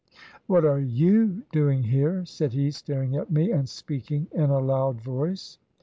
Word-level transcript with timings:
""What 0.47 0.65
are 0.65 0.79
you 0.79 1.43
doing 1.51 1.83
here?" 1.83 2.25
said 2.25 2.53
he, 2.53 2.71
staring 2.71 3.15
at 3.17 3.29
me 3.29 3.51
and 3.51 3.69
speaking 3.69 4.29
in 4.31 4.49
a 4.49 4.57
loud 4.57 4.99
voice. 4.99 5.59